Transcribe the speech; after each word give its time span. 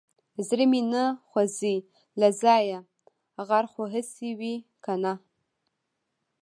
زړه 0.47 0.65
مې 0.71 0.81
نه 0.91 1.03
خوځي 1.29 1.75
له 2.19 2.27
ځايه 2.41 2.79
غر 3.47 3.65
خو 3.71 3.83
هسې 3.93 4.29
وي 4.39 4.55
کنه. 4.85 5.13